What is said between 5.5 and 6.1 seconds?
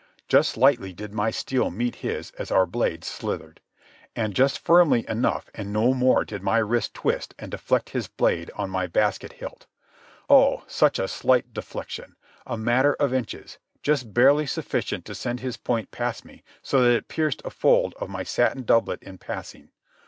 and no